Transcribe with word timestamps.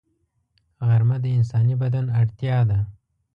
غرمه 0.87 1.17
د 1.23 1.25
انساني 1.37 1.75
بدن 1.81 2.05
اړتیا 2.19 2.57
ده 2.69 2.79